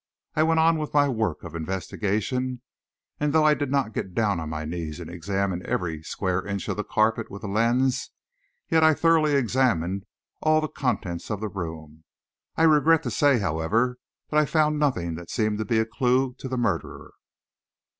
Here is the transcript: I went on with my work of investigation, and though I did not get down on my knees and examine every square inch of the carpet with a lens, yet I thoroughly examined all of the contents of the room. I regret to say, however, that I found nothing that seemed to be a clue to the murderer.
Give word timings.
I 0.35 0.41
went 0.41 0.59
on 0.59 0.79
with 0.79 0.95
my 0.95 1.07
work 1.07 1.43
of 1.43 1.53
investigation, 1.53 2.63
and 3.19 3.31
though 3.31 3.43
I 3.45 3.53
did 3.53 3.69
not 3.69 3.93
get 3.93 4.15
down 4.15 4.39
on 4.39 4.49
my 4.49 4.65
knees 4.65 4.99
and 4.99 5.11
examine 5.11 5.63
every 5.63 6.01
square 6.01 6.43
inch 6.43 6.67
of 6.67 6.77
the 6.77 6.83
carpet 6.83 7.29
with 7.29 7.43
a 7.43 7.47
lens, 7.47 8.09
yet 8.67 8.83
I 8.83 8.95
thoroughly 8.95 9.35
examined 9.35 10.05
all 10.41 10.57
of 10.57 10.61
the 10.63 10.69
contents 10.69 11.29
of 11.29 11.39
the 11.39 11.49
room. 11.49 12.03
I 12.57 12.63
regret 12.63 13.03
to 13.03 13.11
say, 13.11 13.37
however, 13.37 13.99
that 14.31 14.39
I 14.39 14.45
found 14.45 14.79
nothing 14.79 15.13
that 15.17 15.29
seemed 15.29 15.59
to 15.59 15.65
be 15.65 15.77
a 15.77 15.85
clue 15.85 16.33
to 16.39 16.47
the 16.49 16.57
murderer. 16.57 17.11